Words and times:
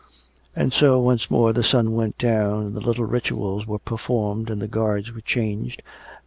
And 0.55 0.73
so 0.73 0.99
once 0.99 1.29
more 1.29 1.53
the 1.53 1.63
sun 1.63 1.91
went 1.93 2.17
down, 2.17 2.65
and 2.65 2.75
the 2.75 2.81
little 2.81 3.05
rituals 3.05 3.67
were 3.67 3.77
performed, 3.77 4.49
and 4.49 4.59
the 4.59 4.67
guards 4.67 5.11
were 5.11 5.21
changed, 5.21 5.81
and 5.85 6.17
M. 6.17 6.17